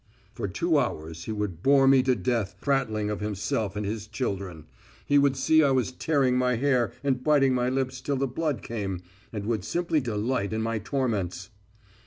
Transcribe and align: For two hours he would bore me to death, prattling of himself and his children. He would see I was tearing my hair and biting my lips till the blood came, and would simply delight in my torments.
For 0.33 0.47
two 0.47 0.79
hours 0.79 1.25
he 1.25 1.31
would 1.31 1.61
bore 1.61 1.87
me 1.87 2.01
to 2.01 2.15
death, 2.15 2.55
prattling 2.59 3.11
of 3.11 3.19
himself 3.19 3.75
and 3.75 3.85
his 3.85 4.07
children. 4.07 4.65
He 5.05 5.19
would 5.19 5.37
see 5.37 5.61
I 5.61 5.69
was 5.69 5.91
tearing 5.91 6.39
my 6.39 6.55
hair 6.55 6.91
and 7.03 7.23
biting 7.23 7.53
my 7.53 7.69
lips 7.69 8.01
till 8.01 8.17
the 8.17 8.25
blood 8.25 8.63
came, 8.63 9.01
and 9.31 9.45
would 9.45 9.63
simply 9.63 9.99
delight 10.01 10.53
in 10.53 10.63
my 10.63 10.79
torments. 10.79 11.51